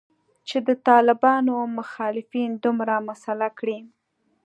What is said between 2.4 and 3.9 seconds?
دومره مسلح کړي